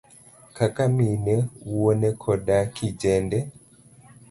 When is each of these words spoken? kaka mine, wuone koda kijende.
kaka 0.57 0.83
mine, 0.97 1.35
wuone 1.69 2.09
koda 2.21 2.57
kijende. 2.75 3.39